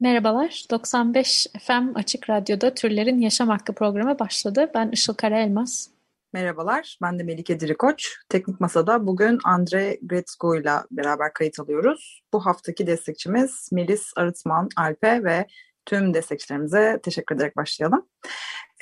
[0.00, 4.70] Merhabalar, 95 FM Açık Radyo'da Türlerin Yaşam Hakkı programı başladı.
[4.74, 5.90] Ben Işıl Karaelmaz.
[6.32, 8.16] Merhabalar, ben de Melike Dirikoç.
[8.28, 12.22] Teknik Masa'da bugün Andre Gretzko ile beraber kayıt alıyoruz.
[12.32, 15.46] Bu haftaki destekçimiz Melis Arıtman, Alpe ve
[15.86, 18.06] tüm destekçilerimize teşekkür ederek başlayalım.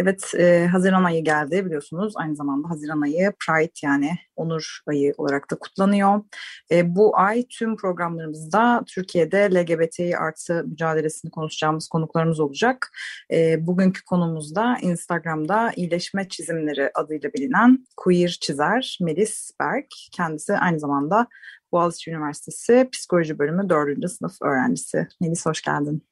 [0.00, 2.12] Evet, e, Haziran ayı geldi biliyorsunuz.
[2.16, 6.22] Aynı zamanda Haziran ayı Pride yani onur ayı olarak da kutlanıyor.
[6.70, 12.90] E, bu ay tüm programlarımızda Türkiye'de LGBT artı mücadelesini konuşacağımız konuklarımız olacak.
[13.32, 19.86] E, bugünkü konumuzda Instagram'da iyileşme çizimleri adıyla bilinen queer çizer Melis Berk.
[20.12, 21.26] Kendisi aynı zamanda
[21.72, 24.10] Boğaziçi Üniversitesi Psikoloji Bölümü 4.
[24.10, 25.08] sınıf öğrencisi.
[25.20, 26.07] Melis hoş geldin.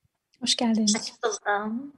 [0.47, 1.13] Hoş geldiniz.
[1.23, 1.93] Hoş buldum.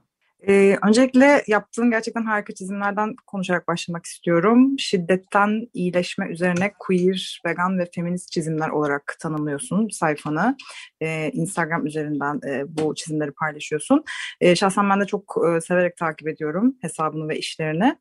[0.47, 4.79] Ee, öncelikle yaptığın gerçekten harika çizimlerden konuşarak başlamak istiyorum.
[4.79, 10.57] Şiddetten iyileşme üzerine queer, vegan ve feminist çizimler olarak tanımlıyorsun sayfanı.
[11.01, 14.03] Ee, Instagram üzerinden e, bu çizimleri paylaşıyorsun.
[14.41, 17.97] Ee, şahsen ben de çok e, severek takip ediyorum hesabını ve işlerini.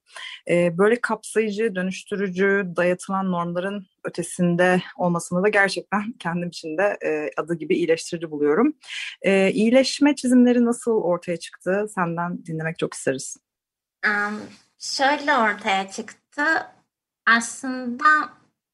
[0.51, 7.55] Ee, böyle kapsayıcı, dönüştürücü, dayatılan normların ötesinde olmasını da gerçekten kendim için de e, adı
[7.55, 8.75] gibi iyileştirici buluyorum.
[9.23, 11.87] E, iyileşme çizimleri nasıl ortaya çıktı?
[11.95, 13.37] Senden dinlemek çok isteriz.
[14.07, 14.43] Um,
[14.79, 16.43] şöyle ortaya çıktı.
[17.27, 18.05] Aslında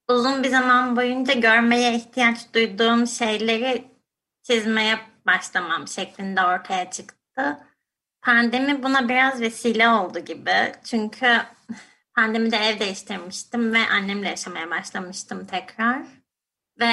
[0.08, 3.84] uzun bir zaman boyunca görmeye ihtiyaç duyduğum şeyleri
[4.42, 7.58] çizmeye başlamam şeklinde ortaya çıktı.
[8.22, 10.72] Pandemi buna biraz vesile oldu gibi.
[10.84, 11.40] Çünkü
[12.14, 16.02] Pandemide ev değiştirmiştim ve annemle yaşamaya başlamıştım tekrar.
[16.80, 16.92] Ve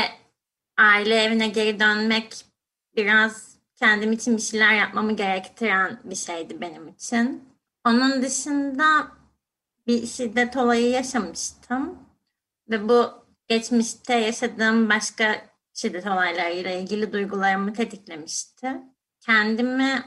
[0.78, 2.46] aile evine geri dönmek
[2.96, 7.50] biraz kendim için bir şeyler yapmamı gerektiren bir şeydi benim için.
[7.86, 9.08] Onun dışında
[9.88, 12.00] bir şiddet olayı yaşamıştım.
[12.70, 13.12] Ve bu
[13.48, 18.82] geçmişte yaşadığım başka şiddet olaylarıyla ilgili duygularımı tetiklemişti.
[19.20, 20.04] Kendimi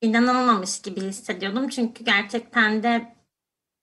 [0.00, 1.68] inanılmamış gibi hissediyordum.
[1.68, 3.16] Çünkü gerçekten de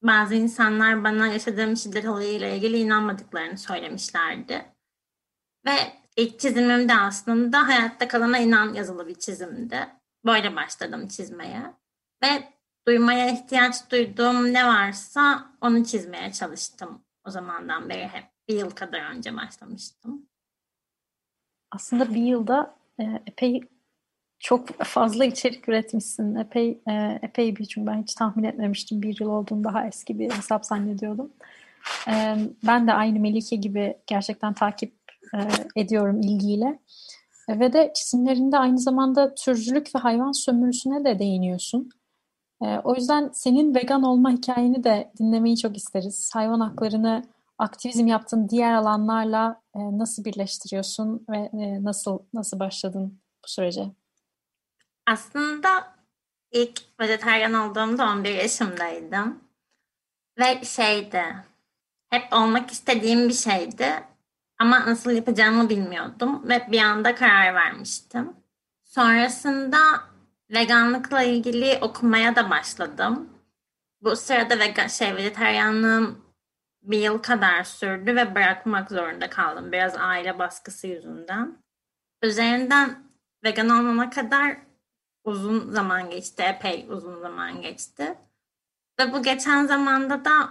[0.02, 4.66] bazı insanlar bana yaşadığım şiddet olayıyla ilgili inanmadıklarını söylemişlerdi.
[5.66, 5.72] Ve
[6.16, 9.88] ilk çizimim de aslında hayatta kalana inan yazılı bir çizimdi.
[10.26, 11.74] Böyle başladım çizmeye.
[12.24, 12.54] Ve
[12.88, 17.02] duymaya ihtiyaç duyduğum ne varsa onu çizmeye çalıştım.
[17.26, 20.30] O zamandan beri hep bir yıl kadar önce başlamıştım.
[21.72, 23.62] Aslında bir yılda e, epey
[24.40, 26.36] çok fazla içerik üretmişsin.
[26.36, 29.02] Epey e, epey bir çünkü ben hiç tahmin etmemiştim.
[29.02, 31.32] Bir yıl olduğunu daha eski bir hesap zannediyordum.
[32.08, 32.36] E,
[32.68, 34.94] ben de aynı Melike gibi gerçekten takip
[35.36, 35.40] e,
[35.82, 36.80] ediyorum ilgiyle.
[37.50, 41.90] Ve de çizimlerinde aynı zamanda türcülük ve hayvan sömürüsüne de değiniyorsun.
[42.84, 46.32] O yüzden senin vegan olma hikayeni de dinlemeyi çok isteriz.
[46.34, 47.24] Hayvan haklarını
[47.58, 51.50] aktivizm yaptığın diğer alanlarla nasıl birleştiriyorsun ve
[51.84, 53.99] nasıl nasıl başladın bu sürece?
[55.10, 55.94] Aslında
[56.52, 59.44] ilk vejetaryen olduğumda 11 yaşımdaydım.
[60.40, 61.24] Ve şeydi,
[62.10, 64.04] hep olmak istediğim bir şeydi.
[64.60, 68.34] Ama nasıl yapacağımı bilmiyordum ve bir anda karar vermiştim.
[68.84, 69.78] Sonrasında
[70.50, 73.30] veganlıkla ilgili okumaya da başladım.
[74.02, 76.22] Bu sırada vegan, şey, vejetaryenliğim
[76.82, 79.72] bir yıl kadar sürdü ve bırakmak zorunda kaldım.
[79.72, 81.58] Biraz aile baskısı yüzünden.
[82.24, 83.04] Üzerinden
[83.44, 84.69] vegan olmama kadar
[85.24, 86.44] uzun zaman geçti.
[86.44, 88.18] Epey uzun zaman geçti.
[89.00, 90.50] Ve bu geçen zamanda da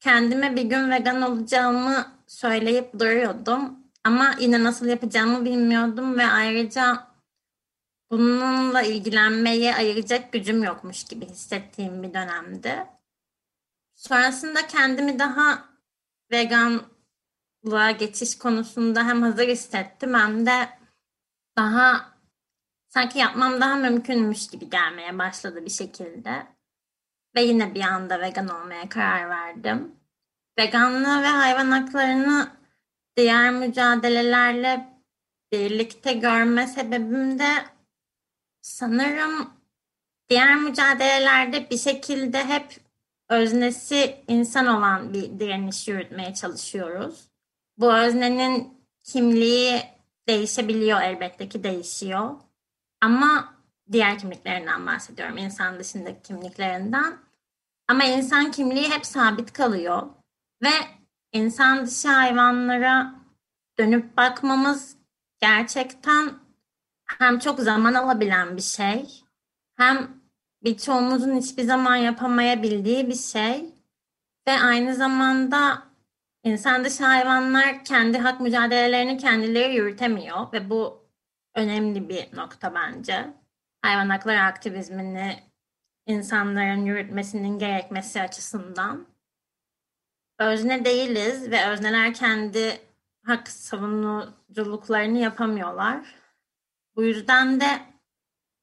[0.00, 3.78] kendime bir gün vegan olacağımı söyleyip duruyordum.
[4.04, 7.06] Ama yine nasıl yapacağımı bilmiyordum ve ayrıca
[8.10, 12.86] bununla ilgilenmeye ayıracak gücüm yokmuş gibi hissettiğim bir dönemdi.
[13.94, 15.68] Sonrasında kendimi daha
[16.30, 20.68] veganlığa geçiş konusunda hem hazır hissettim hem de
[21.56, 22.15] daha
[22.96, 26.46] sanki yapmam daha mümkünmüş gibi gelmeye başladı bir şekilde.
[27.36, 29.94] Ve yine bir anda vegan olmaya karar verdim.
[30.58, 32.48] Veganlığı ve hayvan haklarını
[33.16, 34.88] diğer mücadelelerle
[35.52, 37.52] birlikte görme sebebim de
[38.60, 39.50] sanırım
[40.28, 42.76] diğer mücadelelerde bir şekilde hep
[43.28, 47.28] öznesi insan olan bir direniş yürütmeye çalışıyoruz.
[47.78, 49.82] Bu öznenin kimliği
[50.28, 52.46] değişebiliyor elbette ki değişiyor.
[53.00, 53.54] Ama
[53.92, 55.38] diğer kimliklerinden bahsediyorum.
[55.38, 57.18] insan dışındaki kimliklerinden.
[57.88, 60.02] Ama insan kimliği hep sabit kalıyor.
[60.62, 60.72] Ve
[61.32, 63.14] insan dışı hayvanlara
[63.78, 64.96] dönüp bakmamız
[65.40, 66.32] gerçekten
[67.06, 69.24] hem çok zaman alabilen bir şey
[69.76, 70.20] hem
[70.64, 73.74] birçoğumuzun hiçbir zaman yapamayabildiği bir şey
[74.48, 75.82] ve aynı zamanda
[76.44, 81.05] insan dışı hayvanlar kendi hak mücadelelerini kendileri yürütemiyor ve bu
[81.56, 83.34] önemli bir nokta bence.
[83.82, 85.42] Hayvan hakları aktivizmini
[86.06, 89.06] insanların yürütmesinin gerekmesi açısından.
[90.38, 92.80] Özne değiliz ve özneler kendi
[93.24, 96.14] hak savunuculuklarını yapamıyorlar.
[96.96, 97.80] Bu yüzden de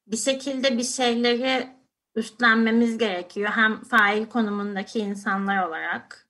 [0.07, 1.69] bir şekilde bir şeyleri
[2.16, 3.50] üstlenmemiz gerekiyor.
[3.50, 6.28] Hem fail konumundaki insanlar olarak.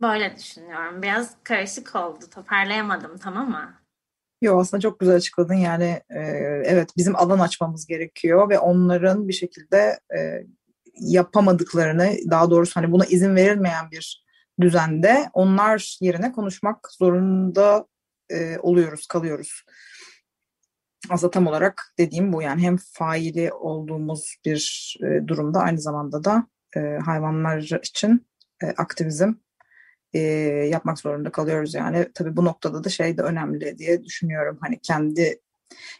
[0.00, 1.02] Böyle düşünüyorum.
[1.02, 2.30] Biraz karışık oldu.
[2.30, 3.83] Toparlayamadım tam ama.
[4.44, 5.54] Yok aslında çok güzel açıkladın.
[5.54, 6.20] Yani e,
[6.64, 10.46] evet bizim alan açmamız gerekiyor ve onların bir şekilde e,
[11.00, 14.24] yapamadıklarını daha doğrusu hani buna izin verilmeyen bir
[14.60, 17.86] düzende onlar yerine konuşmak zorunda
[18.30, 19.64] e, oluyoruz, kalıyoruz.
[21.10, 26.46] Aslında tam olarak dediğim bu yani hem faili olduğumuz bir e, durumda aynı zamanda da
[26.76, 28.26] e, hayvanlar için
[28.62, 29.32] e, aktivizm
[30.14, 30.20] e,
[30.70, 32.08] yapmak zorunda kalıyoruz yani.
[32.14, 34.58] Tabii bu noktada da şey de önemli diye düşünüyorum.
[34.60, 35.40] Hani kendi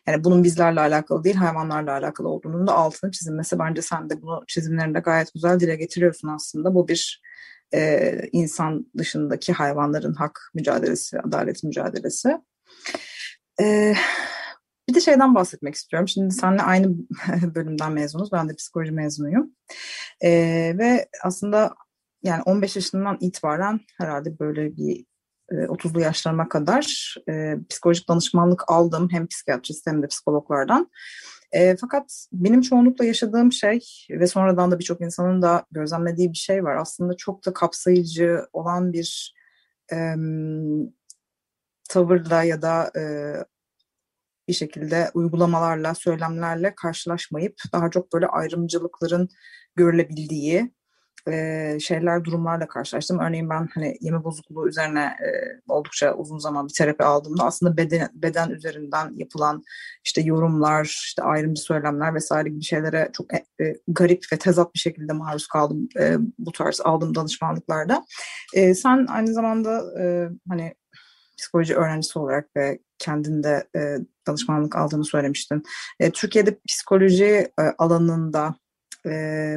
[0.07, 3.59] yani bunun bizlerle alakalı değil hayvanlarla alakalı olduğunun da altını çizilmesi.
[3.59, 6.75] Bence sen de bunu çizimlerinde gayet güzel dile getiriyorsun aslında.
[6.75, 7.23] Bu bir
[7.75, 12.39] e, insan dışındaki hayvanların hak mücadelesi, adalet mücadelesi.
[13.61, 13.95] E,
[14.89, 16.09] bir de şeyden bahsetmek istiyorum.
[16.09, 16.95] Şimdi seninle aynı
[17.55, 18.33] bölümden mezunuz.
[18.33, 19.51] Ben de psikoloji mezunuyum.
[20.21, 20.31] E,
[20.79, 21.75] ve aslında
[22.25, 25.05] yani 15 yaşından itibaren herhalde böyle bir
[25.51, 30.91] 30'lu yaşlarıma kadar e, psikolojik danışmanlık aldım hem psikiyatrist hem de psikologlardan.
[31.53, 33.81] E, fakat benim çoğunlukla yaşadığım şey
[34.11, 36.77] ve sonradan da birçok insanın da gözlemlediği bir şey var.
[36.77, 39.35] Aslında çok da kapsayıcı olan bir
[39.93, 40.15] e,
[41.89, 43.03] tavırla ya da e,
[44.49, 49.29] bir şekilde uygulamalarla, söylemlerle karşılaşmayıp daha çok böyle ayrımcılıkların
[49.77, 50.75] görülebildiği
[51.29, 53.19] e, şeyler, durumlarla karşılaştım.
[53.19, 55.29] Örneğin ben hani yeme bozukluğu üzerine e,
[55.69, 59.63] oldukça uzun zaman bir terapi aldığımda aslında beden, beden üzerinden yapılan
[60.05, 64.81] işte yorumlar, işte ayrımcı söylemler vesaire gibi şeylere çok e, e, garip ve tezat bir
[64.81, 68.07] şekilde maruz kaldım e, bu tarz aldığım danışmanlıklarda.
[68.55, 70.75] E, sen aynı zamanda e, hani
[71.39, 75.63] psikoloji öğrencisi olarak ve kendinde e, danışmanlık aldığını söylemiştin.
[76.01, 78.55] E, Türkiye'de psikoloji e, alanında
[79.07, 79.57] e,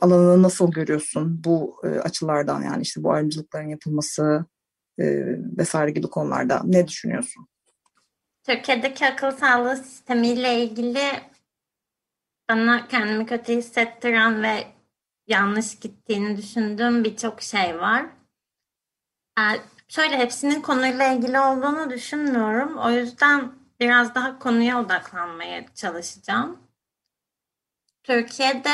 [0.00, 4.44] alanını nasıl görüyorsun bu e, açılardan yani işte bu ayrımcılıkların yapılması
[4.98, 5.04] e,
[5.58, 7.48] vesaire gibi konularda ne düşünüyorsun?
[8.44, 11.02] Türkiye'deki akıl sağlığı sistemiyle ilgili
[12.50, 14.66] bana kendimi kötü hissettiren ve
[15.26, 18.06] yanlış gittiğini düşündüğüm birçok şey var.
[19.38, 22.78] Yani şöyle hepsinin konuyla ilgili olduğunu düşünmüyorum.
[22.78, 26.58] O yüzden biraz daha konuya odaklanmaya çalışacağım.
[28.02, 28.70] Türkiye'de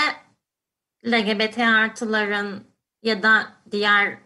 [1.07, 2.65] LGBT artıların
[3.03, 4.19] ya da diğer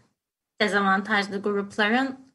[0.60, 2.32] dezavantajlı grupların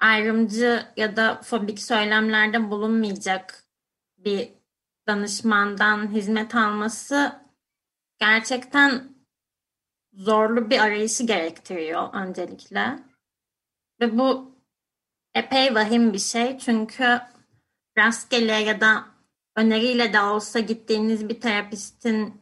[0.00, 3.64] ayrımcı ya da fobik söylemlerde bulunmayacak
[4.18, 4.52] bir
[5.08, 7.32] danışmandan hizmet alması
[8.18, 9.14] gerçekten
[10.12, 12.98] zorlu bir arayışı gerektiriyor öncelikle.
[14.00, 14.56] Ve bu
[15.34, 17.20] epey vahim bir şey çünkü
[17.98, 19.06] rastgele ya da
[19.56, 22.41] öneriyle de olsa gittiğiniz bir terapistin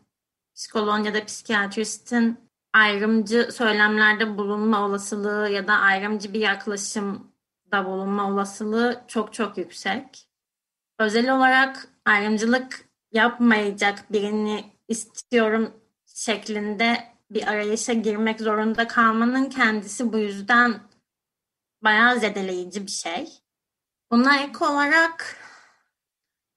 [0.61, 9.05] psikoloğun ya da psikiyatristin ayrımcı söylemlerde bulunma olasılığı ya da ayrımcı bir yaklaşımda bulunma olasılığı
[9.09, 10.29] çok çok yüksek.
[10.99, 15.73] Özel olarak ayrımcılık yapmayacak birini istiyorum
[16.07, 20.81] şeklinde bir arayışa girmek zorunda kalmanın kendisi bu yüzden
[21.83, 23.29] bayağı zedeleyici bir şey.
[24.11, 25.37] Buna ek olarak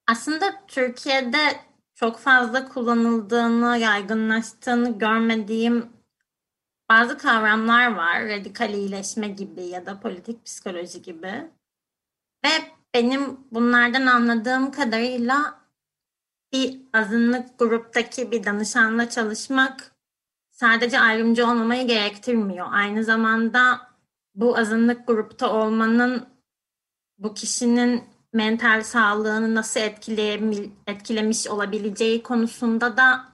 [0.08, 1.73] aslında Türkiye'de
[2.04, 5.90] çok fazla kullanıldığını, yaygınlaştığını görmediğim
[6.90, 8.28] bazı kavramlar var.
[8.28, 11.52] Radikal iyileşme gibi ya da politik psikoloji gibi.
[12.46, 12.50] Ve
[12.94, 15.60] benim bunlardan anladığım kadarıyla
[16.54, 19.92] bir azınlık gruptaki bir danışanla çalışmak
[20.52, 22.68] sadece ayrımcı olmamayı gerektirmiyor.
[22.72, 23.82] Aynı zamanda
[24.36, 26.26] bu azınlık grupta olmanın
[27.18, 29.80] bu kişinin mental sağlığını nasıl
[30.88, 33.26] etkilemiş olabileceği konusunda da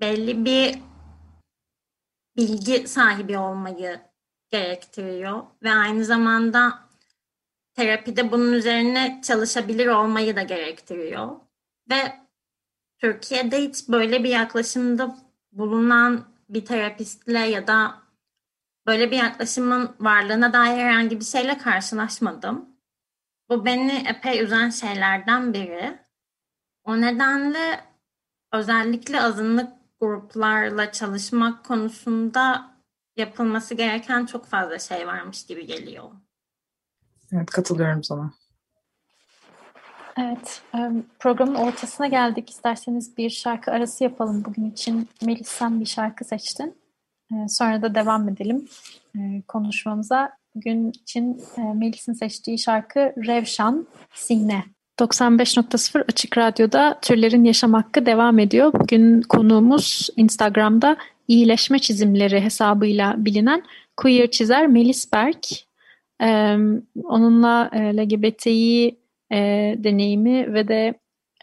[0.00, 0.78] belli bir
[2.36, 4.00] bilgi sahibi olmayı
[4.50, 6.78] gerektiriyor ve aynı zamanda
[7.74, 11.30] terapide bunun üzerine çalışabilir olmayı da gerektiriyor.
[11.90, 12.20] Ve
[12.98, 15.18] Türkiye'de hiç böyle bir yaklaşımda
[15.52, 18.02] bulunan bir terapistle ya da
[18.86, 22.69] böyle bir yaklaşımın varlığına dair herhangi bir şeyle karşılaşmadım.
[23.50, 25.98] Bu beni epey üzen şeylerden biri.
[26.84, 27.80] O nedenle
[28.52, 32.70] özellikle azınlık gruplarla çalışmak konusunda
[33.16, 36.10] yapılması gereken çok fazla şey varmış gibi geliyor.
[37.32, 38.32] Evet katılıyorum sana.
[40.18, 40.62] Evet,
[41.18, 42.50] programın ortasına geldik.
[42.50, 45.08] İsterseniz bir şarkı arası yapalım bugün için.
[45.22, 46.78] Melis sen bir şarkı seçtin.
[47.48, 48.68] Sonra da devam edelim
[49.48, 50.39] konuşmamıza.
[50.54, 51.42] Bugün için
[51.74, 54.64] Melis'in seçtiği şarkı Revşan Sine.
[55.00, 58.72] 95.0 Açık Radyo'da Türlerin Yaşam Hakkı devam ediyor.
[58.72, 60.96] Bugün konuğumuz Instagram'da
[61.28, 63.62] iyileşme çizimleri hesabıyla bilinen
[63.96, 65.46] queer çizer Melis Berk.
[66.22, 66.56] Ee,
[67.04, 68.98] onunla e, LGBTİ
[69.32, 69.38] e,
[69.78, 70.94] deneyimi ve de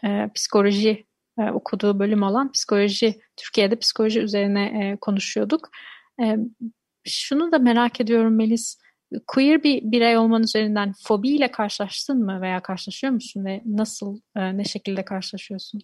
[0.04, 1.06] e, psikoloji
[1.38, 5.70] e, okuduğu bölüm olan psikoloji, Türkiye'de psikoloji üzerine e, konuşuyorduk.
[6.22, 6.36] E,
[7.04, 8.78] şunu da merak ediyorum Melis,
[9.26, 14.64] queer bir birey olman üzerinden fobiyle karşılaştın mı veya karşılaşıyor musun ve nasıl, e, ne
[14.64, 15.80] şekilde karşılaşıyorsun?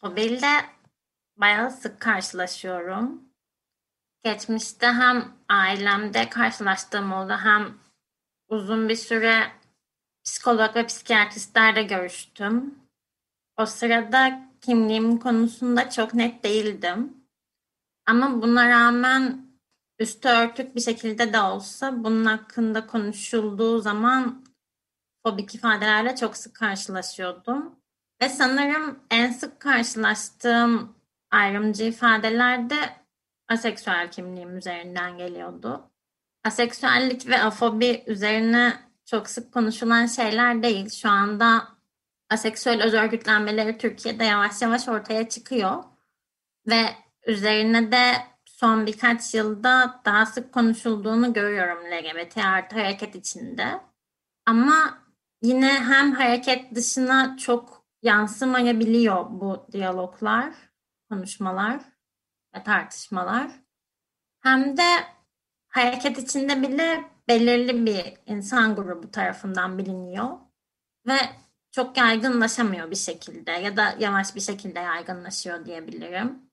[0.00, 0.50] Fobiyle
[1.36, 3.22] bayağı sık karşılaşıyorum.
[4.24, 7.74] Geçmişte hem ailemde karşılaştığım oldu hem
[8.48, 9.52] uzun bir süre
[10.24, 12.74] psikolog ve psikiyatristlerle görüştüm.
[13.56, 17.16] O sırada kimliğim konusunda çok net değildim.
[18.06, 19.45] Ama buna rağmen
[19.98, 24.44] üstü örtük bir şekilde de olsa bunun hakkında konuşulduğu zaman
[25.22, 27.74] fobik ifadelerle çok sık karşılaşıyordum.
[28.22, 30.96] Ve sanırım en sık karşılaştığım
[31.30, 32.76] ayrımcı ifadeler de
[33.48, 35.90] aseksüel kimliğim üzerinden geliyordu.
[36.44, 38.72] Aseksüellik ve afobi üzerine
[39.04, 40.90] çok sık konuşulan şeyler değil.
[40.90, 41.68] Şu anda
[42.30, 45.84] aseksüel öz örgütlenmeleri Türkiye'de yavaş yavaş ortaya çıkıyor.
[46.66, 46.84] Ve
[47.26, 53.80] üzerine de son birkaç yılda daha sık konuşulduğunu görüyorum LGBT artı hareket içinde.
[54.46, 54.98] Ama
[55.42, 60.54] yine hem hareket dışına çok yansımayabiliyor bu diyaloglar,
[61.10, 61.80] konuşmalar
[62.54, 63.50] ve tartışmalar.
[64.40, 64.88] Hem de
[65.68, 70.38] hareket içinde bile belirli bir insan grubu tarafından biliniyor
[71.06, 71.18] ve
[71.72, 76.45] çok yaygınlaşamıyor bir şekilde ya da yavaş bir şekilde yaygınlaşıyor diyebilirim.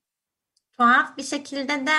[0.78, 1.96] Tuhaf bir şekilde de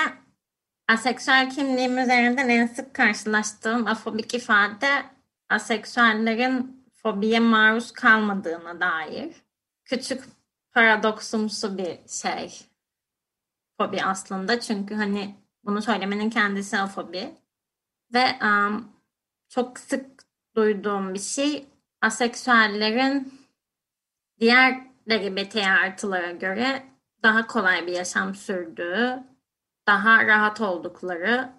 [0.87, 5.05] aseksüel kimliğim üzerinden en sık karşılaştığım afobik ifade
[5.49, 9.35] aseksüellerin fobiye maruz kalmadığına dair.
[9.85, 10.23] Küçük
[10.71, 12.65] paradoksumsu bir şey
[13.77, 14.59] fobi aslında.
[14.59, 17.35] Çünkü hani bunu söylemenin kendisi afobi.
[18.13, 18.91] Ve um,
[19.49, 20.05] çok sık
[20.55, 21.65] duyduğum bir şey
[22.01, 23.33] aseksüellerin
[24.39, 29.23] diğer LGBT artılara göre daha kolay bir yaşam sürdüğü,
[29.87, 31.49] daha rahat oldukları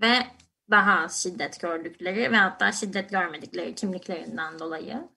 [0.00, 0.26] ve
[0.70, 5.08] daha az şiddet gördükleri ve hatta şiddet görmedikleri kimliklerinden dolayı.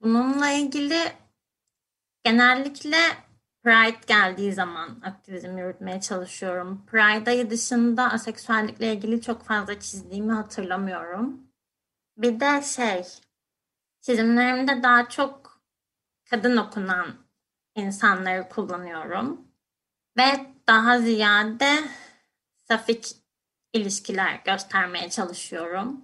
[0.00, 1.12] Bununla ilgili
[2.24, 2.98] genellikle
[3.62, 6.86] Pride geldiği zaman aktivizm yürütmeye çalışıyorum.
[6.86, 11.40] Pride ayı dışında aseksüellikle ilgili çok fazla çizdiğimi hatırlamıyorum.
[12.16, 13.04] Bir de şey,
[14.00, 15.62] çizimlerimde daha çok
[16.30, 17.27] kadın okunan
[17.78, 19.40] insanları kullanıyorum.
[20.18, 21.78] Ve daha ziyade
[22.68, 23.16] safik
[23.72, 26.00] ilişkiler göstermeye çalışıyorum.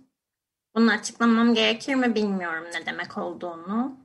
[0.74, 3.96] Bunu açıklamam gerekir mi bilmiyorum ne demek olduğunu.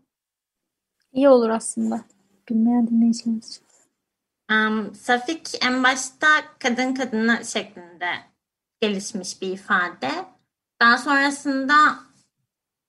[1.11, 2.01] İyi olur aslında.
[2.49, 3.63] Bilmeyen dinleyicilerimiz için.
[4.51, 6.27] Um, safik en başta
[6.59, 8.09] kadın kadına şeklinde
[8.81, 10.11] gelişmiş bir ifade.
[10.81, 11.75] Daha sonrasında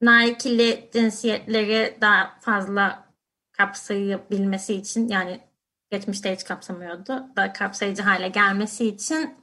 [0.00, 3.09] naikili cinsiyetleri daha fazla
[3.60, 5.40] kapsayabilmesi için yani
[5.90, 7.26] geçmişte hiç kapsamıyordu.
[7.36, 9.34] Daha kapsayıcı hale gelmesi için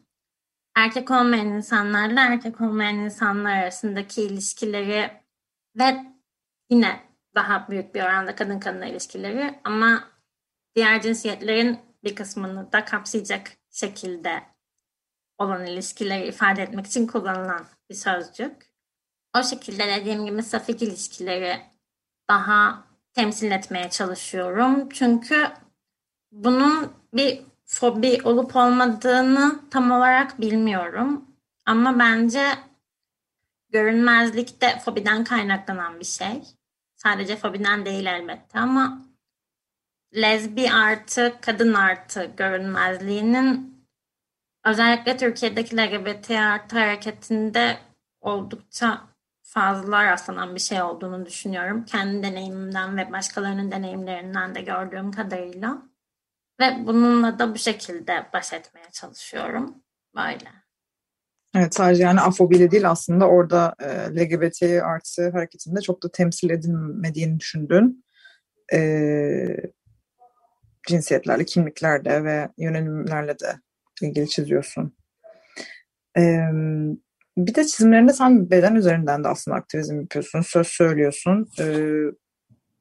[0.76, 5.12] erkek olmayan insanlarla erkek olmayan insanlar arasındaki ilişkileri
[5.76, 6.06] ve
[6.70, 7.04] yine
[7.36, 10.04] daha büyük bir oranda kadın kadına ilişkileri ama
[10.76, 14.44] diğer cinsiyetlerin bir kısmını da kapsayacak şekilde
[15.38, 18.72] olan ilişkileri ifade etmek için kullanılan bir sözcük.
[19.38, 21.62] O şekilde dediğim gibi safik ilişkileri
[22.30, 22.87] daha
[23.18, 24.90] temsil etmeye çalışıyorum.
[24.90, 25.48] Çünkü
[26.32, 31.26] bunun bir fobi olup olmadığını tam olarak bilmiyorum.
[31.66, 32.50] Ama bence
[33.70, 36.44] görünmezlik de fobiden kaynaklanan bir şey.
[36.96, 39.02] Sadece fobiden değil elbette ama
[40.16, 43.78] lezbi artı kadın artı görünmezliğinin
[44.66, 47.78] özellikle Türkiye'deki LGBT artı hareketinde
[48.22, 49.02] oldukça
[49.48, 51.86] fazla rastlanan bir şey olduğunu düşünüyorum.
[51.86, 55.82] Kendi deneyimimden ve başkalarının deneyimlerinden de gördüğüm kadarıyla.
[56.60, 59.76] Ve bununla da bu şekilde baş etmeye çalışıyorum.
[60.16, 60.52] Böyle.
[61.56, 67.40] Evet sadece yani afobiyle değil aslında orada e, LGBT artı hareketinde çok da temsil edilmediğini
[67.40, 68.06] düşündün.
[68.74, 68.80] E,
[70.88, 73.56] cinsiyetlerle, kimliklerle ve yönelimlerle de
[74.02, 74.98] ilgili çiziyorsun.
[76.18, 76.42] E,
[77.38, 81.50] bir de çizimlerinde sen beden üzerinden de aslında aktivizm yapıyorsun, söz söylüyorsun.
[81.60, 81.66] E,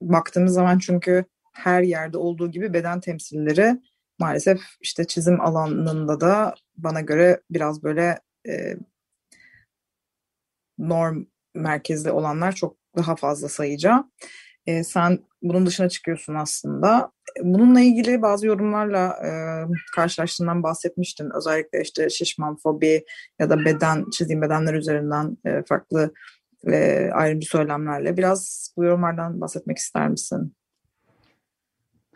[0.01, 3.81] baktığımız zaman çünkü her yerde olduğu gibi beden temsilleri
[4.19, 8.77] maalesef işte çizim alanında da bana göre biraz böyle e,
[10.79, 14.11] norm merkezli olanlar çok daha fazla sayıca.
[14.67, 17.11] E, sen bunun dışına çıkıyorsun aslında.
[17.43, 19.31] Bununla ilgili bazı yorumlarla e,
[19.95, 21.31] karşılaştığından bahsetmiştin.
[21.37, 23.05] Özellikle işte şişman fobi
[23.39, 26.15] ya da beden, çizdiğim bedenler üzerinden e, farklı
[26.67, 28.17] e, ayrımcı söylemlerle.
[28.17, 30.57] Biraz bu yorumlardan bahsetmek ister misin?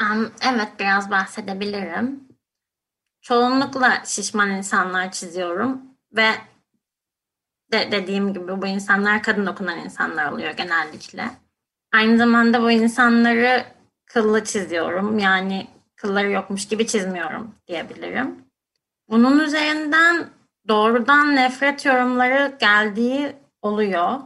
[0.01, 2.21] Um, evet biraz bahsedebilirim.
[3.23, 5.83] Çoğunlukla şişman insanlar çiziyorum
[6.17, 6.29] ve
[7.73, 11.31] de dediğim gibi bu insanlar kadın dokunan insanlar oluyor genellikle.
[11.93, 13.65] Aynı zamanda bu insanları
[14.07, 15.19] kıllı çiziyorum.
[15.19, 15.67] Yani
[15.97, 18.45] kılları yokmuş gibi çizmiyorum diyebilirim.
[19.09, 20.31] Bunun üzerinden
[20.69, 24.21] doğrudan nefret yorumları geldiği oluyor.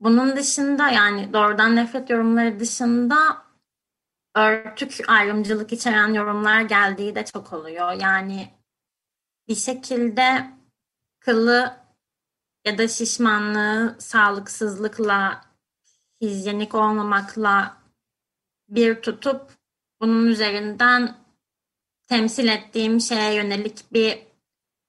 [0.00, 3.16] Bunun dışında yani doğrudan nefret yorumları dışında
[4.36, 7.92] örtük ayrımcılık içeren yorumlar geldiği de çok oluyor.
[7.92, 8.48] Yani
[9.48, 10.50] bir şekilde
[11.20, 11.76] kılı
[12.64, 15.44] ya da şişmanlığı sağlıksızlıkla,
[16.30, 17.76] hijyenik olmamakla
[18.68, 19.50] bir tutup
[20.00, 21.16] bunun üzerinden
[22.08, 24.18] temsil ettiğim şeye yönelik bir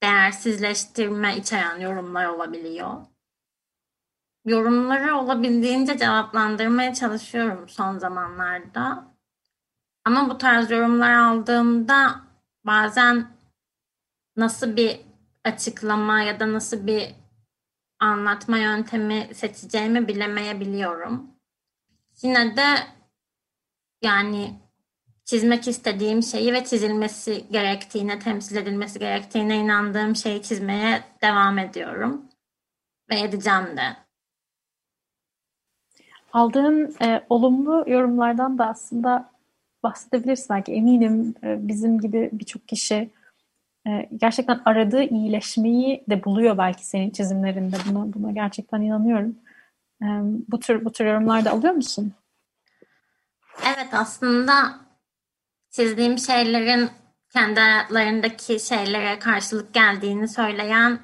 [0.04, 2.94] değersizleştirme içeren yorumlar olabiliyor.
[4.46, 9.16] Yorumları olabildiğince cevaplandırmaya çalışıyorum son zamanlarda.
[10.06, 12.22] Ama bu tarz yorumlar aldığımda
[12.64, 13.28] bazen
[14.36, 15.00] nasıl bir
[15.44, 17.16] açıklama ya da nasıl bir
[18.00, 21.28] anlatma yöntemi seçeceğimi bilemeyebiliyorum.
[22.22, 22.66] Yine de
[24.02, 24.60] yani
[25.26, 32.26] çizmek istediğim şeyi ve çizilmesi gerektiğine, temsil edilmesi gerektiğine inandığım şeyi çizmeye devam ediyorum.
[33.10, 33.98] Ve edeceğim de.
[36.34, 39.32] Aldığın e, olumlu yorumlardan da aslında
[39.84, 40.74] bahsedebilirsin belki.
[40.74, 43.10] Eminim e, bizim gibi birçok kişi
[43.88, 47.78] e, gerçekten aradığı iyileşmeyi de buluyor belki senin çizimlerinde.
[47.90, 49.36] Buna, buna gerçekten inanıyorum.
[50.02, 50.08] E,
[50.48, 52.14] bu tür bu tür yorumlar da alıyor musun?
[53.66, 54.76] Evet aslında
[55.70, 56.90] çizdiğim şeylerin
[57.30, 61.00] kendi hayatlarındaki şeylere karşılık geldiğini söyleyen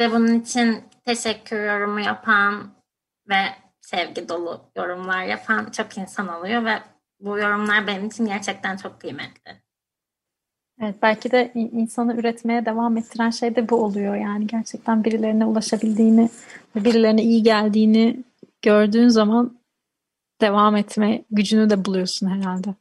[0.00, 2.74] ve bunun için teşekkür yorumu yapan
[3.28, 3.44] ve
[3.80, 6.82] sevgi dolu yorumlar yapan çok insan oluyor ve
[7.20, 9.63] bu yorumlar benim için gerçekten çok kıymetli.
[10.82, 14.16] Evet, belki de insanı üretmeye devam ettiren şey de bu oluyor.
[14.16, 16.30] Yani gerçekten birilerine ulaşabildiğini
[16.76, 18.24] birilerine iyi geldiğini
[18.62, 19.58] gördüğün zaman
[20.40, 22.74] devam etme gücünü de buluyorsun herhalde.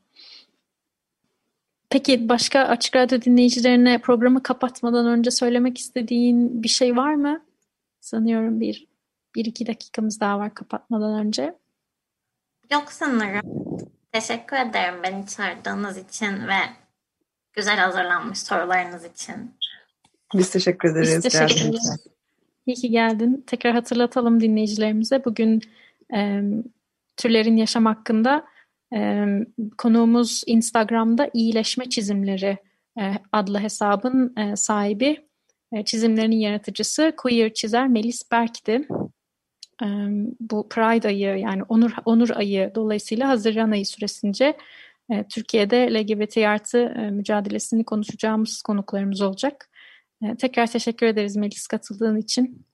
[1.90, 7.42] Peki başka Açık Radyo dinleyicilerine programı kapatmadan önce söylemek istediğin bir şey var mı?
[8.00, 8.88] Sanıyorum bir,
[9.36, 11.56] bir iki dakikamız daha var kapatmadan önce.
[12.72, 13.42] Yok sanırım.
[14.12, 16.83] Teşekkür ederim beni çağırdığınız için ve
[17.54, 19.56] güzel hazırlanmış sorularınız için.
[20.34, 21.16] Biz teşekkür ederiz.
[21.16, 22.08] Biz teşekkür ederiz.
[22.66, 23.44] İyi ki geldin.
[23.48, 25.26] Tekrar hatırlatalım dinleyicilerimize.
[25.26, 25.62] Bugün
[26.14, 26.42] e,
[27.18, 28.46] türlerin yaşam hakkında
[28.94, 29.26] e,
[29.78, 32.58] konuğumuz Instagram'da iyileşme çizimleri
[33.00, 35.28] e, adlı hesabın e, sahibi,
[35.72, 38.88] e, çizimlerinin yaratıcısı queer çizer Melis Berk'ti.
[39.84, 39.88] E,
[40.40, 44.58] bu Pride ayı yani onur onur ayı dolayısıyla Haziran ayı süresince
[45.30, 49.70] Türkiye'de LGBT artı e, mücadelesini konuşacağımız konuklarımız olacak.
[50.24, 52.66] E, tekrar teşekkür ederiz Melis katıldığın için.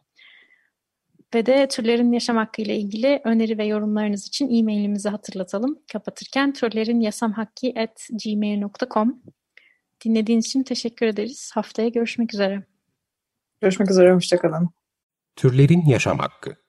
[1.35, 5.79] Ve de türlerin yaşam hakkı ile ilgili öneri ve yorumlarınız için e-mailimizi hatırlatalım.
[5.91, 9.21] Kapatırken türlerin yasam hakkı at gmail.com
[10.05, 11.51] Dinlediğiniz için teşekkür ederiz.
[11.53, 12.63] Haftaya görüşmek üzere.
[13.61, 14.69] Görüşmek üzere, hoşçakalın.
[15.35, 16.68] Türlerin yaşam hakkı